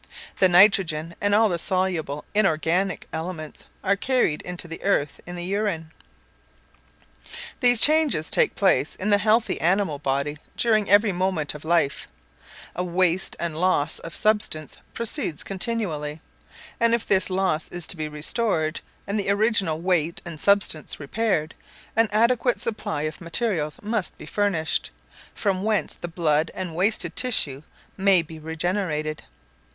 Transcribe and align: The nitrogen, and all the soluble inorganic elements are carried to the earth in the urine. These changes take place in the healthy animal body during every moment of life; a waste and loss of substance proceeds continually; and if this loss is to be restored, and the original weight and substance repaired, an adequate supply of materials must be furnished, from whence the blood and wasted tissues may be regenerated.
The 0.37 0.49
nitrogen, 0.49 1.13
and 1.21 1.35
all 1.35 1.47
the 1.47 1.59
soluble 1.59 2.25
inorganic 2.33 3.05
elements 3.13 3.65
are 3.83 3.95
carried 3.95 4.41
to 4.57 4.67
the 4.67 4.81
earth 4.83 5.21
in 5.27 5.35
the 5.35 5.45
urine. 5.45 5.91
These 7.59 7.81
changes 7.81 8.31
take 8.31 8.55
place 8.55 8.95
in 8.95 9.11
the 9.11 9.19
healthy 9.19 9.61
animal 9.61 9.99
body 9.99 10.39
during 10.57 10.89
every 10.89 11.11
moment 11.11 11.53
of 11.53 11.63
life; 11.63 12.07
a 12.75 12.83
waste 12.83 13.35
and 13.39 13.55
loss 13.61 13.99
of 13.99 14.15
substance 14.15 14.75
proceeds 14.95 15.43
continually; 15.43 16.19
and 16.79 16.95
if 16.95 17.05
this 17.05 17.29
loss 17.29 17.67
is 17.67 17.85
to 17.85 17.95
be 17.95 18.07
restored, 18.07 18.81
and 19.05 19.19
the 19.19 19.29
original 19.29 19.79
weight 19.81 20.19
and 20.25 20.39
substance 20.39 20.99
repaired, 20.99 21.53
an 21.95 22.09
adequate 22.11 22.59
supply 22.59 23.03
of 23.03 23.21
materials 23.21 23.77
must 23.83 24.17
be 24.17 24.25
furnished, 24.25 24.89
from 25.35 25.61
whence 25.63 25.93
the 25.93 26.07
blood 26.07 26.49
and 26.55 26.73
wasted 26.75 27.15
tissues 27.15 27.61
may 27.97 28.23
be 28.23 28.39
regenerated. 28.39 29.21